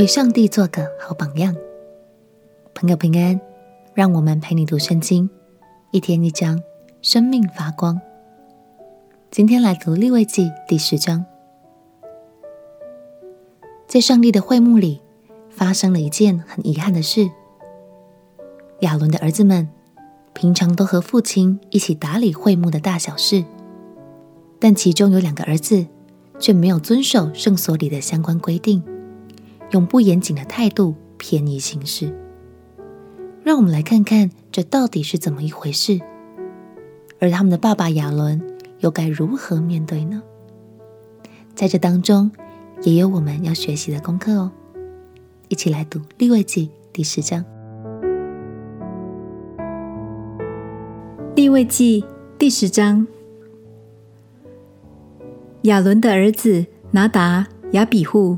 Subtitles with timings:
[0.00, 1.54] 为上帝做个好榜样。
[2.72, 3.38] 朋友平安，
[3.92, 5.28] 让我们陪你读圣经，
[5.90, 6.58] 一天一章，
[7.02, 8.00] 生命发光。
[9.30, 11.26] 今天来读利未记第十章，
[13.86, 15.02] 在上帝的会幕里
[15.50, 17.30] 发生了一件很遗憾的事。
[18.78, 19.68] 亚伦的儿子们
[20.32, 23.44] 平常都和父亲一起打理会幕的大小事，
[24.58, 25.86] 但其中有两个儿子
[26.38, 28.82] 却没有遵守圣所里的相关规定。
[29.70, 32.12] 用不严谨的态度偏移行事，
[33.44, 36.00] 让我们来看看这到底是怎么一回事，
[37.20, 38.40] 而他们的爸爸亚伦
[38.80, 40.22] 又该如何面对呢？
[41.54, 42.32] 在这当中，
[42.82, 44.50] 也有我们要学习的功课哦。
[45.48, 47.44] 一起来读利未记第十章。
[51.36, 52.04] 利未记
[52.38, 53.06] 第十章，
[55.62, 58.36] 亚伦的儿子拿达、亚比户。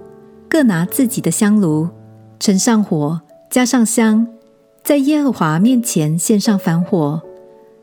[0.53, 1.89] 各拿自己的香炉，
[2.39, 4.27] 盛上火，加上香，
[4.85, 7.23] 在耶和华面前献上燔火，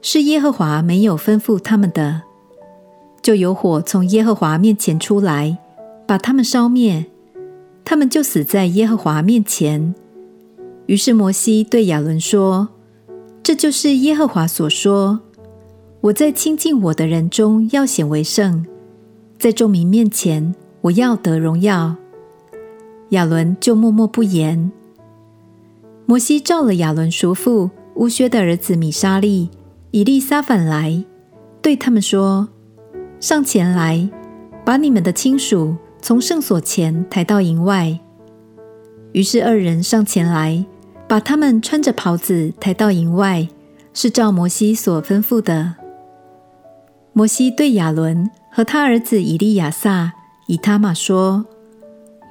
[0.03, 2.21] 是耶和华没有吩咐他们的，
[3.23, 5.57] 就有火从耶和华面前出来，
[6.05, 7.07] 把他们烧灭，
[7.83, 9.95] 他们就死在耶和华面前。
[10.85, 12.69] 于是摩西对亚伦说
[13.41, 15.19] ：“这就是耶和华所说，
[16.01, 18.63] 我在亲近我的人中要显为圣，
[19.39, 21.95] 在众民面前我要得荣耀。”
[23.09, 24.71] 亚伦就默默不言。
[26.05, 29.49] 摩西召了亚伦叔父乌薛的儿子米沙利、
[29.91, 31.03] 以利撒反来，
[31.61, 32.49] 对他们说
[33.19, 34.09] ：“上前来，
[34.65, 37.99] 把你们的亲属从圣所前抬到营外。”
[39.13, 40.65] 于是二人上前来，
[41.07, 43.47] 把他们穿着袍子抬到营外，
[43.93, 45.75] 是照摩西所吩咐的。
[47.13, 50.13] 摩西对亚伦和他儿子以利亚撒、
[50.47, 51.45] 以他玛说。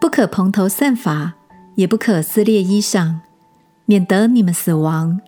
[0.09, 1.34] 不可蓬头散发，
[1.75, 3.17] 也不可撕裂衣裳，
[3.84, 5.20] 免得你们死亡，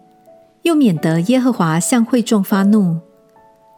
[0.62, 2.99] 又免得耶和华向会众发怒。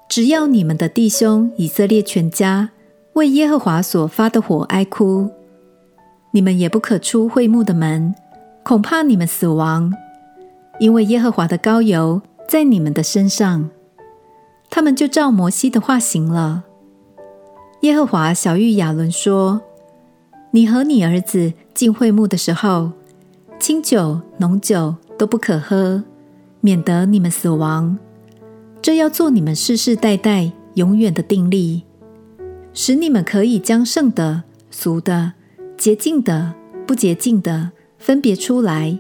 [0.09, 2.71] 只要你们的弟兄以色列全家
[3.15, 5.29] 为耶和华所发的火哀哭，
[6.31, 8.15] 你们也不可出会幕的门，
[8.63, 9.93] 恐怕你们死亡，
[10.79, 13.69] 因为耶和华的膏油在你们的身上。
[14.71, 16.63] 他们就照摩西的话行了。
[17.81, 19.63] 耶和华晓諭亚伦说。
[20.55, 22.93] 你和你儿子进会幕的时候，
[23.59, 26.05] 清酒、浓酒都不可喝，
[26.61, 27.99] 免得你们死亡。
[28.83, 31.85] 这要做你们世世代代永远的定例，
[32.75, 35.33] 使你们可以将圣的、俗的、
[35.79, 36.53] 洁净的、
[36.87, 38.99] 不洁净的分别出来，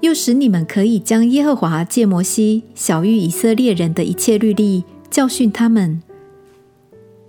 [0.00, 6.00] 又使你们可以将耶和华借摩西晓谕以色列人的一切律例教训他们。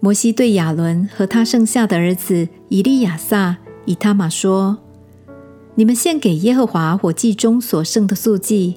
[0.03, 3.55] 摩西对亚伦和他剩下的儿子以利亚撒、
[3.85, 4.79] 以他玛说
[5.75, 8.75] ：“你们献给耶和华火祭中所剩的素祭，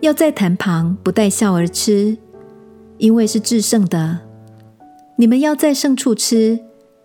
[0.00, 2.16] 要在坛旁不带笑而吃，
[2.96, 4.20] 因为是至圣的。
[5.16, 6.58] 你们要在圣处吃，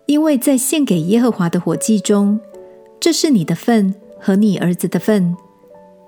[0.06, 2.40] 因为在献给耶和华的火祭中，
[2.98, 5.36] 这是你的份和你儿子的份。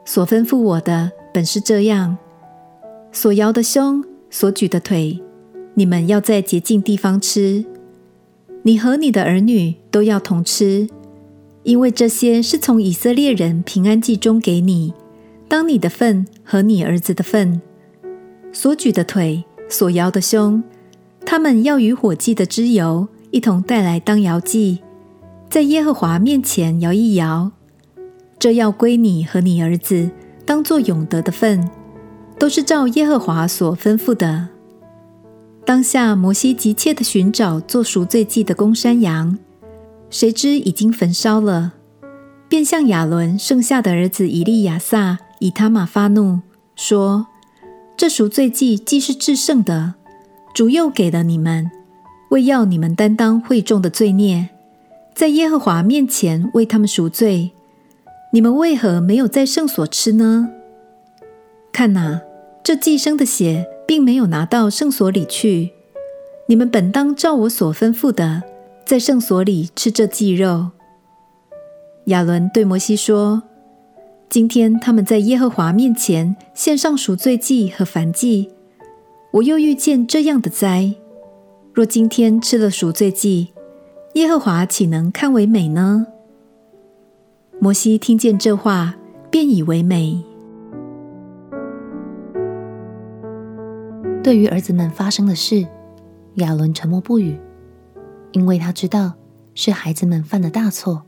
[0.06, 2.16] 所吩咐我的本是这样：
[3.12, 5.22] 所摇的胸，所举的腿。”
[5.74, 7.64] 你们要在洁净地方吃，
[8.62, 10.88] 你和你的儿女都要同吃，
[11.62, 14.92] 因为这些是从以色列人平安祭中给你，
[15.48, 17.60] 当你的份和你儿子的份。
[18.52, 20.62] 所举的腿，所摇的胸，
[21.24, 24.80] 他们要与火祭的脂油一同带来当摇祭，
[25.48, 27.52] 在耶和华面前摇一摇，
[28.38, 30.10] 这要归你和你儿子，
[30.44, 31.70] 当做永得的份，
[32.38, 34.48] 都是照耶和华所吩咐的。
[35.70, 39.38] 当下，摩西急切地寻找做赎罪祭的公山羊，
[40.10, 41.74] 谁知已经焚烧了，
[42.48, 46.40] 便向亚伦剩下的儿子以利亚撒、以他玛发怒，
[46.74, 47.28] 说
[47.96, 49.94] ：“这赎罪祭既是至圣的，
[50.52, 51.70] 主又给了你们，
[52.30, 54.48] 为要你们担当会众的罪孽，
[55.14, 57.52] 在耶和华面前为他们赎罪。
[58.32, 60.48] 你们为何没有在圣所吃呢？
[61.72, 62.20] 看哪，
[62.64, 65.72] 这祭牲的血。”并没有拿到圣所里去。
[66.46, 68.44] 你们本当照我所吩咐的，
[68.86, 70.70] 在圣所里吃这祭肉。
[72.04, 73.42] 亚伦对摩西说
[74.30, 78.50] ：“今天他们在耶和华面前献上赎罪祭和燔祭，
[79.32, 80.94] 我又遇见这样的灾。
[81.74, 83.48] 若今天吃了赎罪祭，
[84.14, 86.06] 耶和华岂能看为美呢？”
[87.58, 88.94] 摩西听见这话，
[89.32, 90.22] 便以为美。
[94.22, 95.66] 对于儿子们发生的事，
[96.34, 97.40] 亚伦沉默不语，
[98.32, 99.14] 因为他知道
[99.54, 101.02] 是孩子们犯的大错，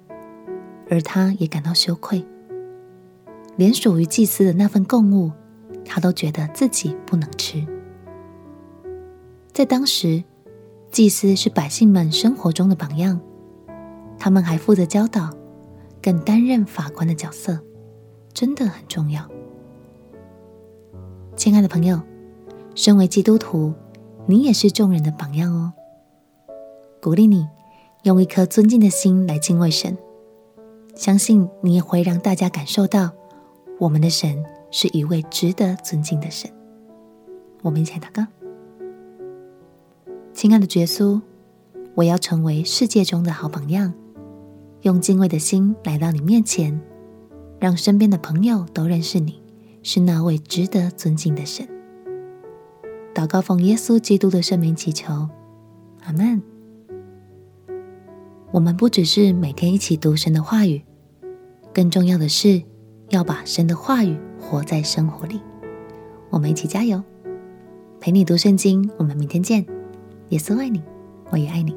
[0.89, 2.25] 而他也感到羞愧。
[3.57, 5.31] 连属于祭司的那份供物，
[5.85, 7.63] 他都觉得自己不能吃。
[9.53, 10.25] 在当时，
[10.91, 13.21] 祭司是百姓们生活中的榜样，
[14.19, 15.31] 他们还负责教导，
[16.03, 17.61] 更担任法官的角色，
[18.33, 19.29] 真的很重要。
[21.37, 22.01] 亲爱的朋友，
[22.75, 23.73] 身为基督徒，
[24.27, 25.73] 你也是众人的榜样哦。
[27.01, 27.47] 鼓励你
[28.05, 29.97] 用一颗尊敬的心来敬畏神，
[30.95, 33.11] 相信你也会让大家感受到，
[33.79, 36.51] 我们的神是一位值得尊敬的神。
[37.63, 38.27] 我们一起来祷告。
[40.33, 41.21] 亲爱的耶稣，
[41.95, 43.93] 我要成为世界中的好榜样，
[44.81, 46.81] 用敬畏的心来到你面前，
[47.61, 49.43] 让身边的朋友都认识你
[49.83, 51.69] 是那位值得尊敬的神。
[53.15, 55.29] 祷告奉耶稣基督的圣名祈求，
[56.05, 56.43] 阿门。
[58.51, 60.83] 我们不只是每天一起读神的话语，
[61.73, 62.63] 更重要的是
[63.11, 65.41] 要把神的话语活在生活里。
[66.31, 67.03] 我们一起加油，
[68.01, 68.91] 陪你读圣经。
[68.97, 69.65] 我们明天见。
[70.31, 70.83] 耶稣爱你，
[71.31, 71.77] 我也爱你。